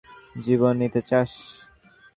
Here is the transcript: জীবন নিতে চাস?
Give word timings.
জীবন 0.35 0.73
নিতে 0.81 1.01
চাস? 1.09 1.31